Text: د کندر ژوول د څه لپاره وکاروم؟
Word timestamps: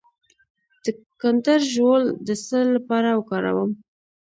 د 0.83 0.85
کندر 1.21 1.59
ژوول 1.73 2.03
د 2.27 2.29
څه 2.45 2.59
لپاره 2.75 3.09
وکاروم؟ 3.19 3.71